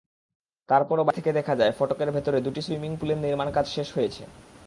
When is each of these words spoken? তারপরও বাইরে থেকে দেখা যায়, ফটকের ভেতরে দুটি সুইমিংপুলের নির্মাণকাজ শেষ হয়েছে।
তারপরও 0.69 1.03
বাইরে 1.03 1.17
থেকে 1.17 1.31
দেখা 1.33 1.53
যায়, 1.55 1.73
ফটকের 1.79 2.09
ভেতরে 2.11 2.37
দুটি 2.41 2.61
সুইমিংপুলের 2.61 3.17
নির্মাণকাজ 3.17 3.65
শেষ 3.67 3.87
হয়েছে। 3.93 4.23